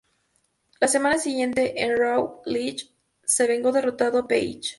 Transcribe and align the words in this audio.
La 0.79 0.87
semana 0.87 1.19
siguiente 1.19 1.79
en 1.83 1.95
Raw, 1.95 2.41
Lynch 2.47 2.91
se 3.23 3.45
vengó 3.45 3.71
derrotando 3.71 4.17
a 4.17 4.27
Paige. 4.27 4.69